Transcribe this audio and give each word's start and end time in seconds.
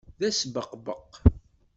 D 0.19 0.21
asbeqbeq. 0.29 1.11